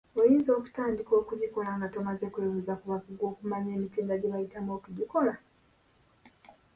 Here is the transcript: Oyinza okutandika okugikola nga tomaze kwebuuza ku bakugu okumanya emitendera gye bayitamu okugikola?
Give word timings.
Oyinza 0.21 0.51
okutandika 0.59 1.11
okugikola 1.21 1.69
nga 1.77 1.87
tomaze 1.93 2.25
kwebuuza 2.33 2.73
ku 2.79 2.85
bakugu 2.91 3.23
okumanya 3.31 3.69
emitendera 3.77 4.19
gye 4.21 4.31
bayitamu 4.33 4.69
okugikola? 4.77 5.33